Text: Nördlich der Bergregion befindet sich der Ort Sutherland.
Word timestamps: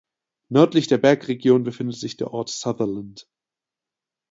Nördlich 0.49 0.87
der 0.87 0.97
Bergregion 0.97 1.61
befindet 1.61 1.95
sich 1.99 2.17
der 2.17 2.33
Ort 2.33 2.49
Sutherland. 2.49 3.29